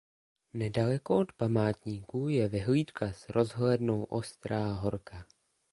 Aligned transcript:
Nedaleko 0.53 1.17
od 1.17 1.31
památníku 1.33 2.29
je 2.29 2.47
vyhlídka 2.47 3.11
s 3.11 3.29
rozhlednou 3.29 4.03
Ostrá 4.03 4.73
horka. 4.73 5.25